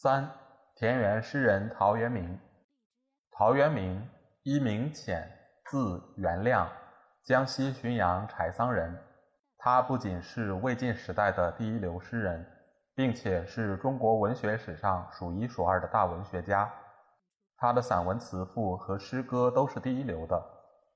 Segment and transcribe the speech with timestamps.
[0.00, 0.30] 三，
[0.76, 2.38] 田园诗人陶渊明。
[3.32, 4.08] 陶渊明，
[4.44, 5.28] 一名潜，
[5.64, 6.70] 字元亮，
[7.24, 8.96] 江西浔阳柴桑人。
[9.56, 12.46] 他不仅是魏晋时代的第一流诗人，
[12.94, 16.72] 并且是中国文学史上数一数二的大文学家。
[17.56, 20.40] 他的散文词赋和诗歌都是第一流的。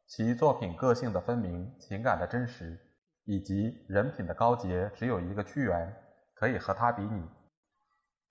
[0.07, 2.79] 其作品个性的分明、情感的真实，
[3.25, 5.93] 以及人品的高洁，只有一个屈原
[6.37, 7.29] 可以和他比拟。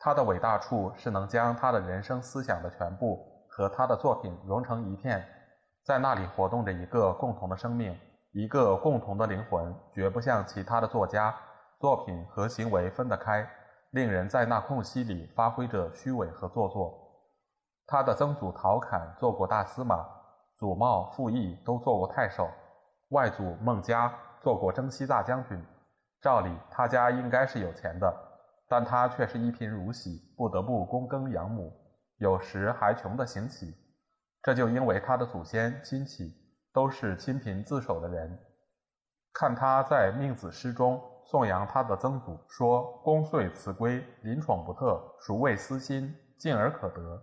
[0.04, 5.24] 他的伟大处是能将他的人生思想的全部和他的作品融成一片，
[5.86, 7.96] 在那里活动着一个共同的生命，
[8.32, 11.36] 一个共同的灵魂，绝不像其他的作家，
[11.80, 13.48] 作品和行为分得开，
[13.92, 16.98] 令人在那空隙里发挥着虚伪和做作。
[17.86, 20.04] 他的曾祖陶侃做过大司马。
[20.58, 22.48] 祖茂、傅毅都做过太守，
[23.10, 25.64] 外祖孟嘉做过征西大将军。
[26.22, 28.14] 照理他家应该是有钱的，
[28.72, 31.74] 但他却是一贫如洗，不得不躬耕养母，
[32.20, 33.76] 有时还穷得行乞。
[34.42, 36.34] 这就因为他的祖先亲戚
[36.72, 38.40] 都是清贫自守的人。
[39.34, 47.22] 看他在命子诗中颂扬他的曾祖，说：“公遂辞归，临宠不特，孰谓私心，进而可得。”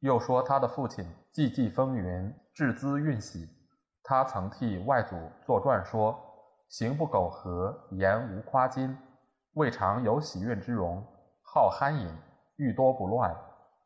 [0.00, 2.34] 又说他的父亲寂寂风云。
[2.52, 3.48] 志资运喜，
[4.02, 6.14] 他曾替外祖作传说
[6.68, 8.94] ：“行不苟合，言无夸金，
[9.54, 11.02] 未尝有喜运之容。
[11.42, 12.08] 好酣饮，
[12.56, 13.36] 欲多不乱。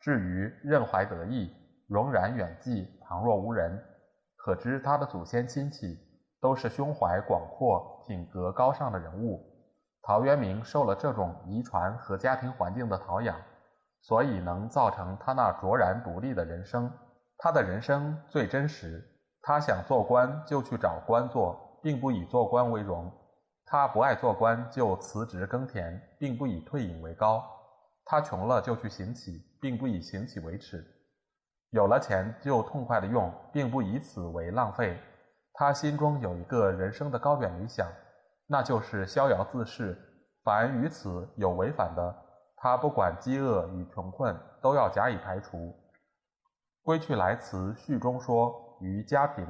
[0.01, 1.51] 至于任怀得意，
[1.89, 3.83] 容然远寄，旁若无人。”
[4.37, 5.99] 可知他的祖先亲戚
[6.39, 9.41] 都是胸怀广阔、品格高尚的人物。
[10.03, 13.41] 陶渊明受了这种遗传和家庭环境的陶养，
[14.03, 16.93] 所以能造成他那卓然独立的人生。
[17.39, 19.03] 他的人生最真实。
[19.41, 23.11] 他想做官就去找官做，并不以做官为荣；
[23.75, 27.43] 他不爱做官就辞职耕田，并不以退隐为高；
[28.05, 30.79] 他穷了就去行乞，并不以行乞为耻；
[31.71, 34.97] 有了钱就痛快的用，并不以此为浪费。
[35.55, 37.89] 他心中有一个人生的高远理想，
[38.47, 39.99] 那就是逍遥自适。
[40.45, 42.17] 凡与此有违反的，
[42.55, 45.59] 他不管饥饿与穷困，都要加以排除。
[46.85, 49.45] 《归去来辞》序中说：“于家贫，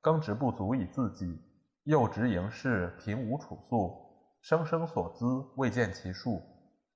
[0.00, 1.36] 耕植不足以自给；
[1.84, 3.94] 又执营事，贫无处诉，
[4.40, 6.40] 生生所资，未见其数。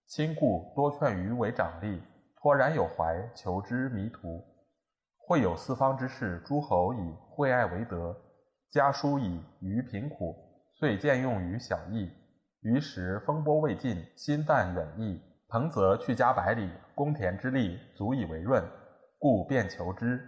[0.06, 2.00] 亲故多劝于为长吏，
[2.41, 4.43] 托然有怀，求之迷途。
[5.19, 8.16] 会有四方之士，诸侯以惠爱为德，
[8.71, 10.34] 家书以于贫苦，
[10.78, 12.10] 遂见用于小邑。
[12.62, 18.65] 于时风波未尽，心淡远逸，彭泽去家百里，公田之利，足以为润。”
[19.21, 20.19] 故便求之，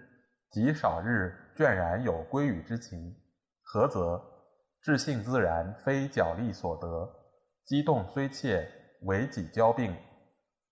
[0.51, 3.17] 及少日，倦然有归语之情。
[3.63, 4.21] 何则？
[4.83, 7.09] 至性自然，非脚力所得。
[7.67, 8.67] 激动虽切，
[9.03, 9.95] 为己交病。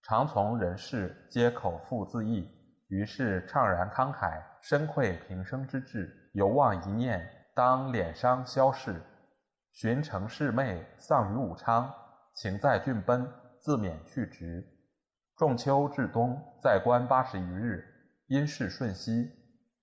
[0.02, 2.48] 常从人事，皆口腹自缢。
[2.88, 6.30] 于是怅然慷慨，深愧平生之志。
[6.32, 9.02] 犹望一念，当敛伤消逝。
[9.72, 11.92] 寻城市妹，丧于武昌。
[12.34, 13.30] 情在郡奔，
[13.60, 14.64] 自免去职。
[15.36, 17.84] 仲秋至冬，在官八十余日。
[18.26, 19.30] 因事瞬息，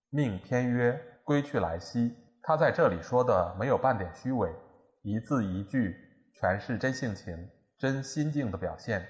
[0.09, 2.15] 命篇曰：“归去来兮。”
[2.47, 4.53] 他在这里说的没有半点虚伪，
[5.01, 5.97] 一字一句
[6.39, 7.35] 全是真性情、
[7.79, 9.03] 真心境的表现，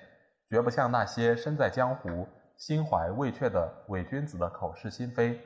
[0.49, 2.25] 绝不像那些身在江湖、
[2.57, 5.37] 心怀未却的伪君子的口是心非，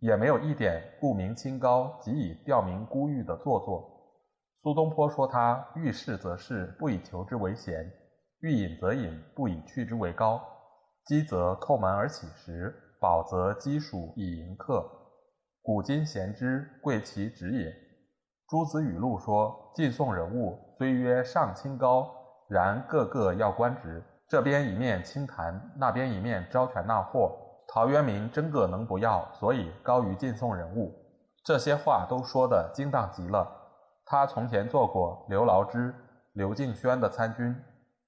[0.00, 3.90] 也没有一点故名清高、即以吊民孤誉的做作。
[4.62, 7.86] 苏东坡说他遇事则事，不以求之为贤；
[8.40, 10.42] 遇隐则隐，不以去之为高。
[11.06, 12.74] 饥则叩门而乞食。
[13.00, 14.90] 饱则饥黍以迎客，
[15.66, 17.74] 古今贤之，贵其直也。
[18.50, 22.06] 朱子语录说：晋宋人物虽曰上清高，
[22.50, 27.34] 然个个要官职，这边一面清谈，那边一面招权纳货。
[27.66, 30.94] 陶渊明真个能不要，所以高于晋宋人物。
[31.42, 33.50] 这些话都说得精当极了。
[34.04, 35.94] 他从前做过刘牢之、
[36.34, 37.56] 刘敬轩的参军，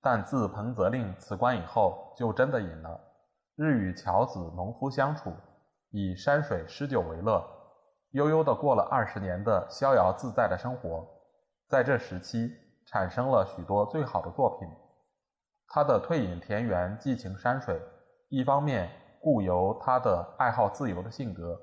[0.03, 3.01] 但自彭泽令辞官以后，就真的隐了。
[3.57, 5.33] 日与樵子农夫相处，
[5.97, 7.43] 以山水诗酒为乐，
[8.11, 11.09] 悠悠地过了二十年的逍遥自在的生活。
[11.71, 12.53] 在这时期，
[12.85, 14.69] 产生了许多最好的作品。
[15.67, 17.81] 他的退隐田园，寄情山水，
[18.29, 18.91] 一方面
[19.23, 21.59] 故由他的爱好自由的性格，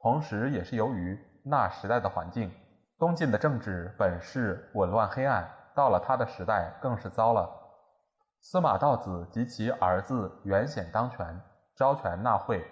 [0.00, 2.50] 同时也是由于那时代的环境。
[2.98, 7.50] 东晋的政治本是紊乱黑暗，到了他的时代更是糟了。
[8.40, 11.38] 司马道子及其儿子袁显当权，
[11.76, 12.66] 招权纳贿，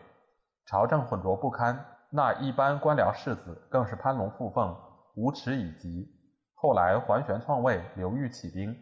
[0.67, 1.85] 朝政混浊不堪。
[2.11, 4.77] 那一般官僚士子更是攀龙附凤，
[5.15, 6.07] 无耻以极。
[6.55, 8.77] 后来桓玄篡位，刘裕起兵，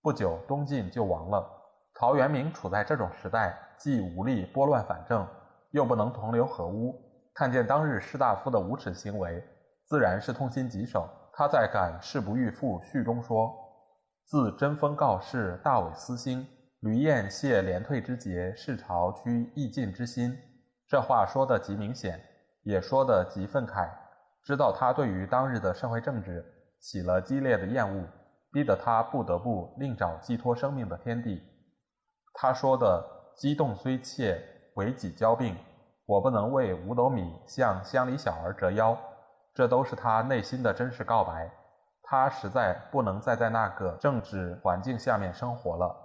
[0.00, 1.46] 不久东晋就亡了。
[1.94, 5.28] 陶渊明处在这种时代，既无力拨乱反正，
[5.72, 6.98] 又不能同流合污，
[7.34, 9.44] 看见当日士大夫的无耻行为，
[9.84, 11.06] 自然是痛心疾首。
[11.34, 13.54] 他在《感事不欲赋》序中说
[14.24, 16.46] ：“自贞丰告示，大伟思兴，
[16.80, 20.36] 闾燕谢连退之节，是朝屈易进之心。”
[20.92, 22.22] 这话说得极明显。
[22.64, 23.88] 也说得极愤慨，
[24.44, 26.44] 知道他对于当日的社会政治
[26.82, 28.06] 起了激烈的厌恶，
[28.52, 31.42] 逼得他不得不另找寄托生命的天地。
[32.34, 33.02] 他说的
[33.34, 34.38] “激动虽切，
[34.74, 35.56] 为己交病，
[36.04, 38.96] 我不能为五斗米向乡里小儿折腰”，
[39.56, 41.50] 这都是他内心的真实告白。
[42.02, 45.96] 他实在不能再在那个政治环境下面生活了。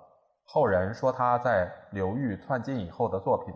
[0.45, 3.53] 后人说他在刘裕篡晋以后的作品。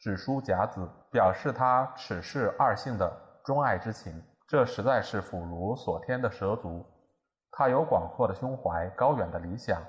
[0.00, 3.10] 只书甲子，表示他此世二姓的
[3.44, 6.86] 钟爱之情，这实在是腐儒所添的蛇足。
[7.50, 9.82] 他有广阔的胸怀，高远的理想，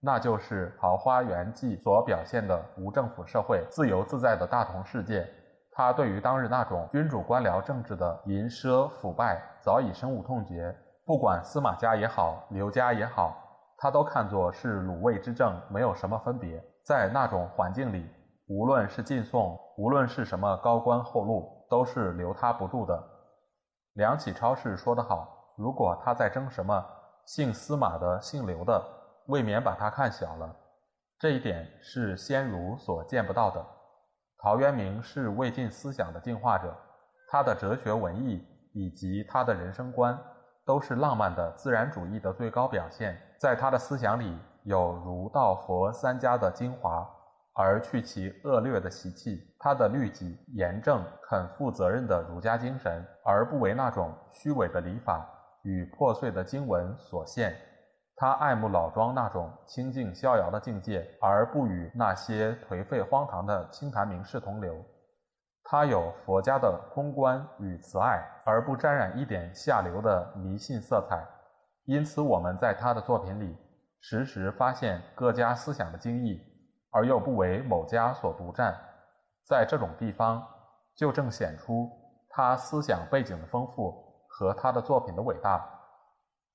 [0.00, 5.26] 那就是《桃花源记》所表现的无政府社会、自由自在的大同世界。
[5.72, 10.76] 他对于当日那种君主官僚政治的淫奢腐败，早已深恶痛绝。
[11.06, 13.36] 不管司马家也好，刘家也好，
[13.78, 16.62] 他都看作是鲁卫之政，没有什么分别。
[16.84, 18.06] 在那种环境里。
[18.48, 23.02] 无论是晋宋，无论是什么高官厚禄，都是留他不住的。
[23.94, 26.84] 梁启超是说得好：如果他在争什么
[27.24, 28.80] 姓司马的、姓刘的，
[29.26, 30.54] 未免把他看小了。
[31.18, 33.66] 这一点是先儒所见不到的。
[34.38, 36.72] 陶渊明是魏晋思想的进化者，
[37.28, 40.16] 他的哲学、文艺以及他的人生观，
[40.64, 43.20] 都是浪漫的自然主义的最高表现。
[43.40, 47.04] 在他的思想里，有儒、道、佛三家的精华。
[47.58, 55.26] 而去其恶劣的习气，他的律己、严正、肯负责任的儒家精神，而不为那种虚伪的礼法
[55.62, 57.56] 与破碎的经文所限。
[58.14, 64.76] 他爱慕老庄那种清静逍遥的境界，而不与那些颓废荒唐的清谈名士同流。
[65.64, 71.26] 他有佛家的空观与慈爱，而不沾染一点下流的迷信色彩。
[71.86, 73.56] 因此，我们在他的作品里
[74.00, 76.40] 时时发现各家思想的精义。
[76.96, 78.74] 而又不为某家所独占，
[79.44, 80.42] 在这种地方，
[80.94, 81.90] 就正显出
[82.30, 85.62] 他思想背景的丰富和他的作品的伟大。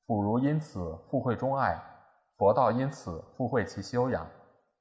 [0.07, 1.79] 腐儒因此附会钟爱，
[2.37, 4.27] 佛道因此附会其修养，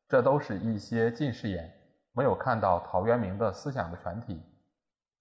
[0.09, 1.71] 这都是一些近视眼
[2.15, 4.43] 没有看到陶渊明的思想的全体。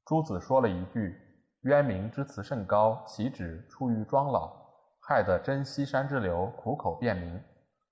[0.06, 1.20] 朱子说了一句
[1.68, 4.58] ：“渊明之词甚高，岂止出于庄老？”
[5.06, 7.44] 害得真西山之流苦口辩明，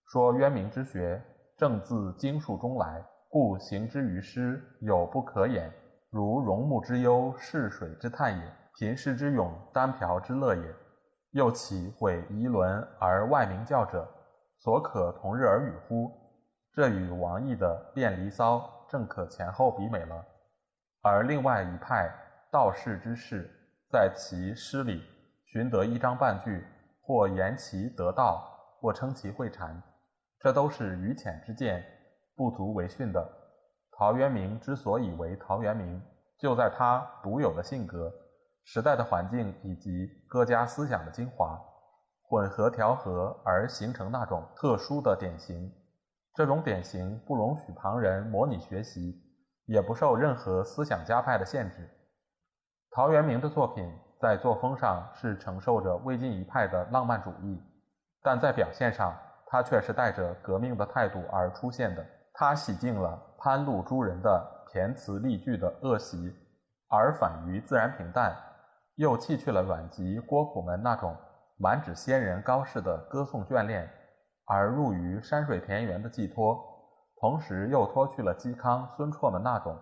[0.05, 1.21] 说渊明之学。
[1.57, 5.73] 正自经术中来，故行之于诗有不可掩，
[6.11, 8.45] 如荣木之忧，逝水之叹也；
[8.75, 10.75] 贫士之咏，单瓢之乐也。
[11.31, 14.07] 又岂毁夷伦而外名教者，
[14.59, 16.11] 所可同日而语乎？
[16.73, 18.57] 这与王逸的《恋离骚》
[18.91, 20.23] 正可前后比美了。
[21.01, 22.07] 而另外一派
[22.51, 23.49] 道士之士，
[23.89, 25.03] 在其诗里
[25.43, 26.63] 寻得一章半句，
[27.01, 28.47] 或言其得道，
[28.79, 29.81] 或称其会禅。
[30.39, 31.83] 这都是愚浅之见，
[32.35, 33.27] 不足为训的。
[33.91, 35.99] 陶渊明之所以为陶渊明，
[36.37, 38.13] 就在他独有的性格、
[38.63, 41.59] 时代的环境以及各家思想的精华
[42.21, 45.73] 混合调和而形成那种特殊的典型。
[46.35, 49.19] 这种典型不容许旁人模拟学习，
[49.65, 51.89] 也不受任何思想家派的限制。
[52.91, 53.91] 陶渊明的作品
[54.21, 57.59] 在作风上是承受着魏晋一派的浪漫主义，
[58.21, 59.17] 但在表现上。
[59.49, 62.05] 他却是带着革命的态度而出现的。
[62.33, 66.35] 他洗净了潘陆诸人的填词例句的恶习，
[66.87, 68.31] 而反于自然平淡；
[68.95, 71.15] 又弃去了阮籍、郭璞们那种
[71.57, 73.89] 满纸仙人高士的歌颂眷恋，
[74.45, 76.55] 而入于山水田园的寄托；
[77.19, 79.75] 同时又脱去了嵇康、孙绰们那种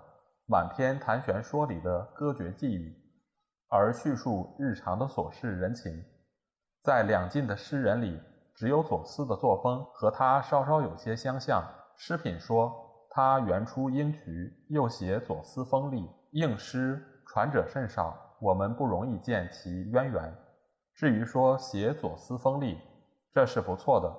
[0.47, 2.95] 满篇谈玄说理的歌诀寄语，
[3.69, 5.91] 而叙述日常的琐事人情。
[6.83, 8.21] 在两晋的诗人里。
[8.55, 11.63] 只有左思的作风和他稍稍有些相像。
[11.97, 12.73] 诗品说
[13.09, 20.33] 他原出英渠，又写左思风力，应诗传者甚少，我们不容易见其渊源。
[20.93, 22.79] 至于说写左思风力，
[23.33, 24.09] 这是不错的。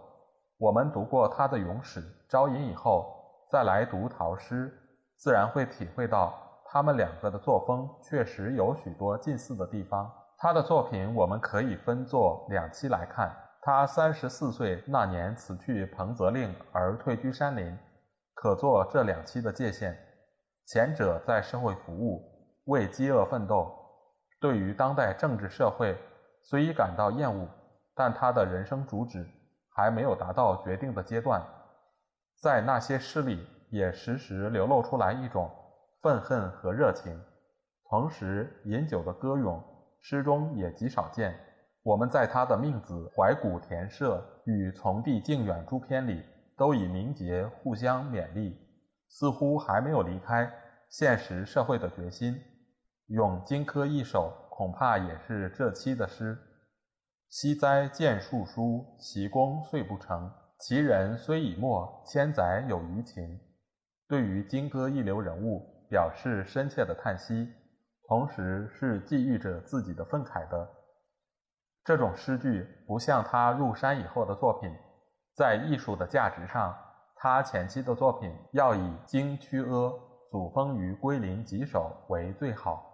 [0.58, 3.14] 我们读过他的《咏史》《招引》以后，
[3.50, 4.72] 再来读陶诗，
[5.16, 6.34] 自然会体会到
[6.66, 10.10] 他们两个的作风确实有许多近似的地方。
[10.38, 13.34] 他的作品我们可以分作两期来看。
[13.66, 17.76] 他三十四岁那年辞去彭泽令而退居山林，
[18.32, 19.98] 可作这两期的界限。
[20.66, 22.22] 前者在社会服务，
[22.66, 23.74] 为饥饿奋斗，
[24.40, 25.98] 对于当代政治社会
[26.44, 27.44] 虽已感到厌恶，
[27.92, 29.28] 但他的人生主旨。
[29.74, 31.42] 还没有达到决定的阶段，
[32.40, 35.50] 在那些诗里也时时流露出来一种
[36.02, 37.20] 愤恨和热情。
[37.90, 39.60] 同时，饮酒的歌咏
[40.00, 41.36] 诗中也极少见。
[41.86, 44.16] 我们在他的《命子》《怀古田舍》
[44.50, 46.20] 与《从地靖远》诸篇里，
[46.56, 48.58] 都以名节互相勉励，
[49.08, 50.52] 似乎还没有离开
[50.90, 52.34] 现实社会的决心。
[53.06, 56.36] 《咏荆轲》一首，恐怕也是这期的诗。
[57.28, 60.28] 惜哉见树书，其功遂不成。
[60.58, 63.38] 其人虽已没，千载有余情。
[64.08, 67.48] 对于荆轲一流人物，表示深切的叹息，
[68.08, 70.68] 同时是寄寓着自己的愤慨的。
[71.86, 74.76] 这种诗句不像他入山以后的作品，
[75.36, 76.76] 在艺术的价值上，
[77.14, 79.68] 他前期的作品要以《经曲阿》
[80.28, 82.84] “祖风于归林”几首为最好。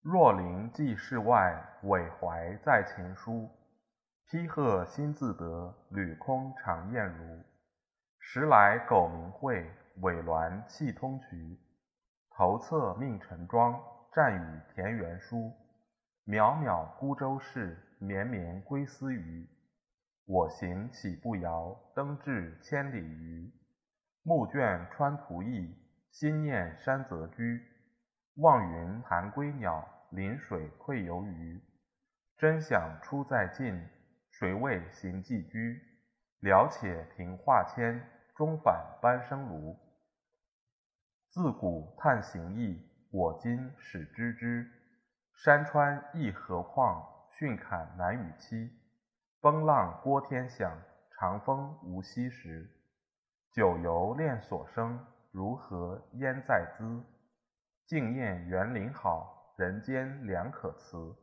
[0.00, 3.46] 若灵寄世外，委怀在琴书。
[4.30, 7.44] 披鹤新自得，履空常燕如。
[8.20, 11.58] 时来苟名慧，委鸾气通衢。
[12.30, 13.78] 头侧命陈庄，
[14.14, 15.52] 战与田园书。
[16.30, 19.48] 渺渺孤舟事，绵绵归思渔。
[20.26, 21.76] 我行岂不遥？
[21.92, 23.52] 登至千里余。
[24.22, 25.74] 暮卷川途意，
[26.12, 27.60] 心念山泽居。
[28.36, 31.60] 望云寒归鸟，临水愧游鱼。
[32.36, 33.84] 真想出在近，
[34.30, 35.82] 谁为行寄居？
[36.42, 38.00] 了且凭画迁，
[38.36, 39.76] 终返班生庐。
[41.28, 44.70] 自古叹行意，我今始知之。
[45.42, 48.70] 山川亦何况，逊坎难与期。
[49.40, 50.70] 风浪郭天响，
[51.12, 52.68] 长风无息时。
[53.50, 57.02] 九游恋所生，如何焉在兹？
[57.86, 61.16] 静宴园林好，人间良可辞。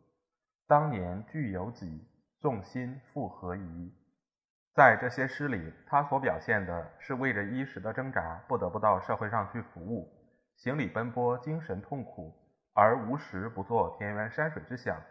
[0.65, 2.03] 当年俱有几，
[2.39, 3.93] 纵心复何疑？
[4.73, 10.11] 在这些诗里，他所表现的是为着衣食的挣扎，不得不到社会上去服务，
[10.55, 12.35] 行李奔波，精神痛苦，
[12.79, 15.01] 而无时不做田园山水之想，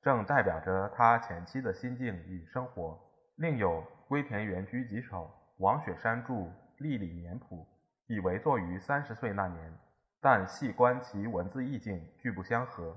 [0.00, 2.96] 正代表着他前期的心境与生活。
[3.34, 6.32] 另有《归田园居》几首，王雪山著
[6.78, 7.66] 《历里年谱》，
[8.14, 9.76] 以为作于三十岁那年。
[10.20, 12.96] 但细观其文字意境，俱不相合，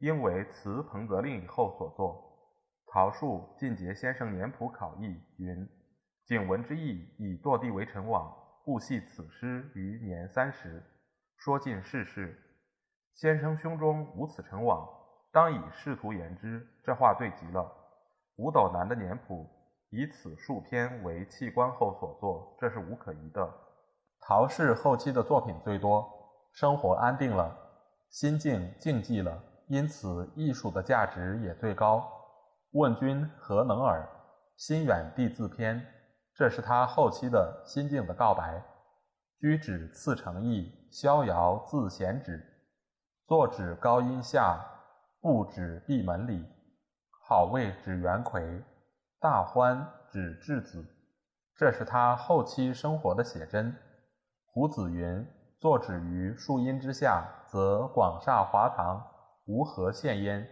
[0.00, 2.28] 应为辞彭泽令以后所作。
[2.88, 5.68] 曹树《晋节先生年谱考异》云
[6.26, 10.82] ：“景文之意，以堕地为陈网，故系此诗于年三十。
[11.36, 12.36] 说尽世事，
[13.14, 14.88] 先生胸中无此陈网，
[15.30, 17.70] 当以仕途言之。”这话对极了。
[18.36, 19.48] 五斗南的年谱
[19.90, 23.48] 以此数篇为弃官后所作，这是无可疑的。
[24.20, 26.08] 陶氏后期的作品最多，
[26.52, 27.56] 生活安定了，
[28.10, 32.10] 心境静寂了，因此艺术的价值也最高。
[32.72, 34.08] 问君何能尔？
[34.56, 35.84] 心远地自偏。
[36.34, 38.62] 这是他后期的心境的告白。
[39.38, 42.42] 居止次诚意，逍遥自闲止。
[43.26, 44.60] 坐止高音下，
[45.20, 46.44] 不止闭门里。
[47.24, 48.62] 好位指元魁，
[49.20, 50.84] 大欢指质子。
[51.56, 53.74] 这是他后期生活的写真。
[54.46, 55.26] 胡子云
[55.60, 59.02] ：“坐止于树荫之下，则广厦华堂，
[59.46, 60.44] 无何羡焉；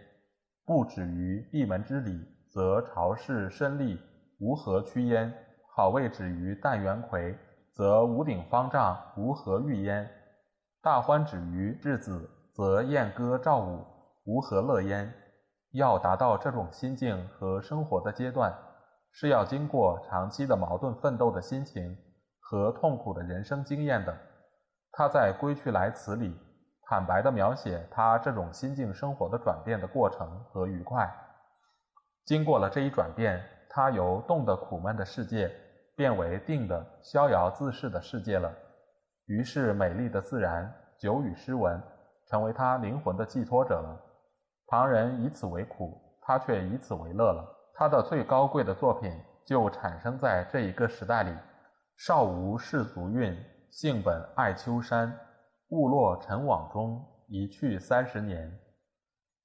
[0.65, 3.99] 不止于闭门之里，则朝市深丽，
[4.39, 5.31] 无何屈焉。
[5.75, 7.37] 好位止于淡元魁，
[7.73, 10.09] 则五顶方丈，无何欲焉。
[10.81, 13.85] 大欢止于质子，则燕歌赵舞，
[14.25, 15.13] 无何乐焉。
[15.73, 18.53] 要达到这种心境和生活的阶段，
[19.11, 21.97] 是要经过长期的矛盾奋斗的心情。”
[22.43, 24.13] 和痛苦的人生经验的，
[24.91, 26.37] 他在《归去来辞》里
[26.83, 31.09] 坦白地描写他这种心境生活的转变的过程和愉快。
[32.25, 35.49] 经过了这一转变，他由动的苦闷的世界
[35.95, 38.53] 变为定的逍遥自适的世界了。
[39.27, 41.81] 于是，美丽的自然、酒与诗文
[42.31, 44.01] 成为他灵魂的寄托者了。
[44.67, 47.45] 旁人以此为苦，他却以此为乐了。
[47.73, 49.11] 他的最高贵的作品
[49.45, 51.35] 就产生在这一个时代里。
[51.97, 53.37] 少无世俗韵，
[53.69, 55.13] 性本爱丘山。
[55.71, 58.49] 误落尘网中，一去三十年。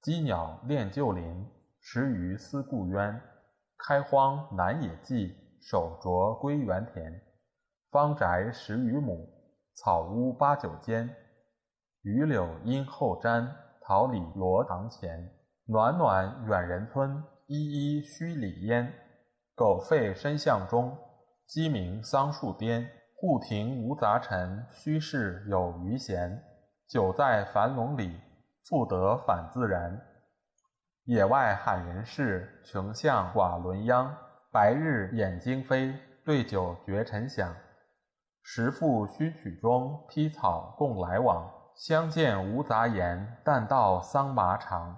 [0.01, 1.45] 羁鸟恋旧林，
[1.81, 3.21] 时鱼思故渊。
[3.77, 7.21] 开荒南野际，手拙归园田。
[7.91, 9.27] 方宅十余亩，
[9.75, 11.13] 草屋八九间。
[12.07, 13.45] 榆柳荫后瞻，
[13.81, 15.29] 桃李罗堂前。
[15.65, 18.93] 暖暖远人村，依依墟里烟。
[19.53, 20.97] 狗吠深巷中，
[21.45, 22.89] 鸡鸣桑树边。
[23.17, 26.41] 户庭无杂陈，虚室有余闲。
[26.87, 28.17] 久在樊笼里，
[28.63, 29.99] 复得返自然。
[31.03, 34.15] 野外喊人事，穷巷寡伦央。
[34.49, 37.53] 白日眼睛飞，对酒觉沉响。
[38.41, 41.51] 时复虚曲中，披草共来往。
[41.77, 44.97] 相见无杂言，但道桑麻长。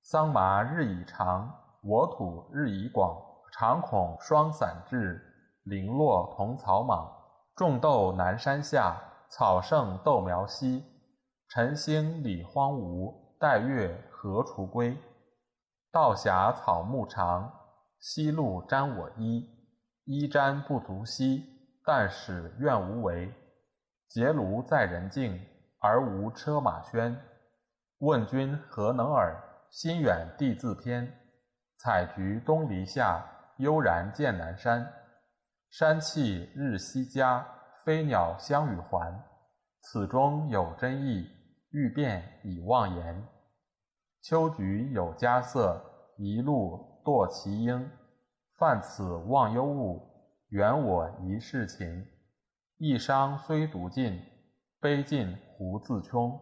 [0.00, 3.20] 桑麻日已长，我土日已广。
[3.52, 5.22] 常恐霜散至，
[5.64, 7.12] 零落同草莽。
[7.54, 8.96] 种豆南山下，
[9.28, 10.82] 草盛豆苗稀。
[11.50, 14.96] 晨兴理荒芜，待月荷锄归。
[15.92, 17.52] 道狭草木长，
[18.00, 19.46] 夕露沾我衣。
[20.06, 21.44] 衣沾不足惜，
[21.84, 23.30] 但使愿无违。
[24.08, 25.38] 结庐在人境，
[25.84, 27.14] 而无车马喧。
[27.98, 29.38] 问君何能尔？
[29.70, 31.06] 心远地自偏。
[31.76, 33.22] 采菊东篱下，
[33.58, 34.90] 悠然见南山。
[35.68, 37.46] 山气日夕佳，
[37.84, 39.22] 飞鸟相与还。
[39.82, 41.28] 此中有真意，
[41.68, 43.22] 欲辨已忘言。
[44.22, 45.84] 秋菊有佳色，
[46.16, 47.90] 一路堕其英。
[48.56, 50.00] 泛此忘忧物，
[50.48, 52.06] 原我一世情。
[52.78, 54.18] 一觞虽独尽，
[54.80, 56.40] 悲尽胡自穷。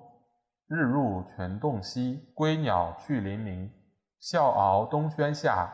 [0.67, 3.71] 日入泉洞西，归鸟去林鸣。
[4.19, 5.71] 笑傲东轩下，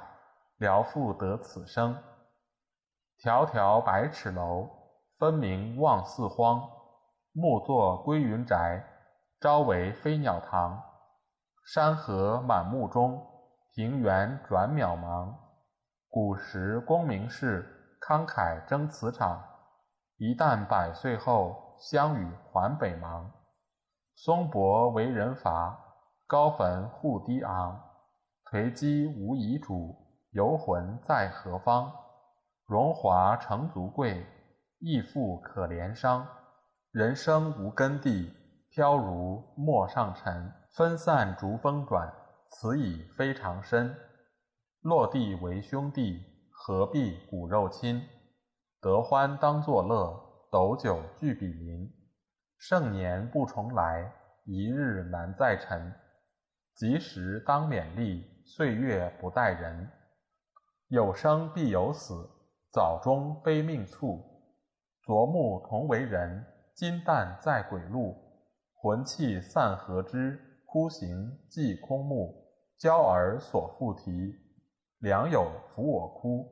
[0.57, 1.97] 聊复得此生。
[3.23, 4.69] 迢迢百尺楼，
[5.19, 6.69] 分明望四荒。
[7.33, 8.85] 暮作归云宅，
[9.41, 10.83] 朝为飞鸟堂。
[11.65, 13.25] 山河满目中，
[13.75, 15.33] 平原转渺茫。
[16.09, 19.45] 古时功名事，慷慨争此场。
[20.17, 23.25] 一旦百岁后，相与还北邙。
[24.15, 25.79] 松柏为人伐，
[26.27, 27.81] 高坟户低昂。
[28.51, 29.95] 颓积无遗嘱，
[30.31, 31.93] 游魂在何方？
[32.67, 34.27] 荣华成足贵，
[34.79, 36.27] 亦复可怜伤。
[36.91, 38.33] 人生无根蒂，
[38.71, 40.53] 飘如陌上尘。
[40.77, 42.13] 分散逐风转，
[42.51, 43.95] 此已非常深。
[44.83, 48.03] 落地为兄弟，何必骨肉亲？
[48.81, 51.93] 得欢当作乐，斗酒俱比邻。
[52.57, 54.13] 盛年不重来，
[54.45, 55.93] 一日难再晨。
[56.75, 59.89] 及时当勉励，岁月不待人。
[60.89, 62.29] 有生必有死，
[62.73, 64.25] 早终非命促。
[65.03, 68.17] 昨暮同为人，今旦在鬼路。
[68.75, 70.39] 魂气散何之？
[70.65, 72.45] 枯行即空木，
[72.79, 74.35] 娇儿所复啼，
[74.99, 76.47] 良友抚我哭。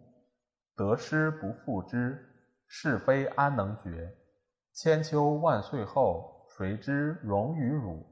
[0.74, 2.26] 得失不复之，
[2.66, 4.14] 是非安能决？
[4.72, 8.05] 千秋万岁后，谁知荣与辱？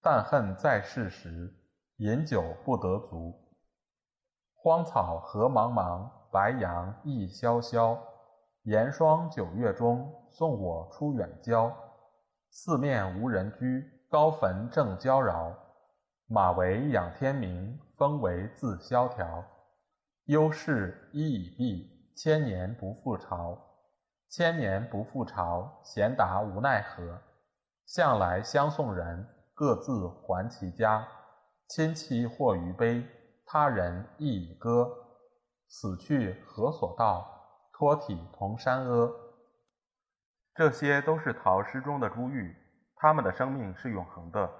[0.00, 1.52] 但恨在世时，
[1.96, 3.34] 饮酒不得足。
[4.54, 7.98] 荒草何茫茫，白杨亦萧萧。
[8.62, 11.74] 严霜九月中，送我出远郊。
[12.50, 13.98] 四面无人居。
[14.10, 15.54] 高坟正交扰，
[16.28, 19.44] 马嵬仰天鸣，风为自萧条。
[20.24, 23.67] 忧事一已毕，千年不复朝。
[24.30, 27.18] 千年不复朝，闲达无奈何。
[27.86, 31.08] 向来相送人，各自还其家。
[31.66, 33.06] 亲戚或余悲，
[33.46, 34.86] 他人亦已歌。
[35.66, 37.26] 死去何所道？
[37.72, 39.10] 托体同山阿。
[40.54, 42.54] 这些都是陶诗中的珠玉。
[42.96, 44.50] 他们的生命是永恒的，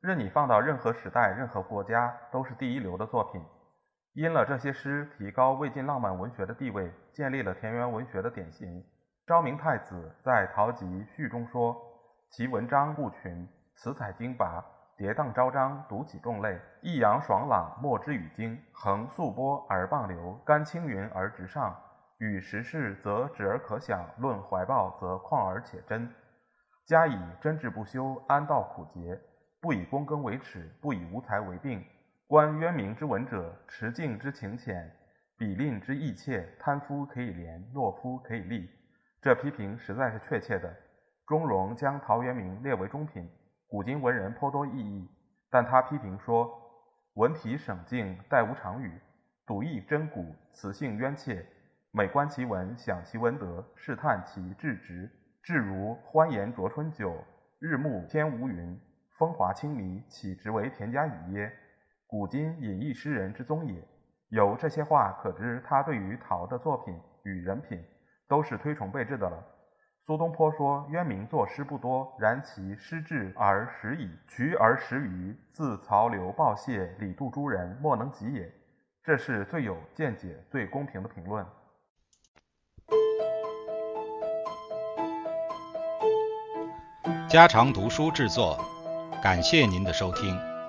[0.00, 3.42] 任你放到任何时代、任何国家，都是第一流的作品。
[4.14, 8.82] 因了这些诗，提高魏晋浪漫文学的地位，建立了田园文学的典型。
[9.30, 11.80] 昭明太子在《陶集序》中说
[12.30, 14.60] ：“其文章不群，词采精拔，
[14.96, 21.80] 跌宕昭彰，读起众类，抑扬爽朗，莫之与经，横素波而傍流，干青云而直上。
[22.18, 26.12] 与时事则止而可想，论怀抱则旷而且真。”
[26.84, 29.16] 加以真挚不修，安道苦节？
[29.60, 31.84] 不以躬耕为耻，不以无才为病。
[32.26, 34.90] 观渊明之文者，持敬之情浅，
[35.38, 36.52] 比吝之意切。
[36.58, 38.68] 贪夫可以廉，懦夫可以立。
[39.22, 40.74] 这批评实在是确切的。
[41.26, 43.28] 钟嵘将陶渊明列为中品，
[43.68, 45.08] 古今文人颇多异议。
[45.50, 46.50] 但他批评说：
[47.14, 48.90] 文体省静，殆无常语；
[49.46, 51.44] 笃意真古，词性渊切。
[51.92, 55.10] 每观其文，想其文德，试探其志直。
[55.42, 57.14] 至如欢颜酌春酒，
[57.58, 58.80] 日暮天无云，
[59.18, 61.52] 风华清靡，岂直为田家语耶？
[62.06, 63.86] 古今隐逸诗人之宗也。
[64.30, 67.84] 由这些话可知，他对于陶的作品与人品
[68.30, 69.44] 都是推崇备至的了。
[70.06, 74.08] 苏东坡说：“渊明作诗不多，然其诗志而实矣。
[74.28, 78.48] 渠而实于，自曹刘鲍谢李杜诸人，莫能及也。”
[79.02, 81.44] 这是最有见解、最公平的评论。
[87.28, 88.64] 家常读书制作，
[89.20, 90.59] 感谢您的收听。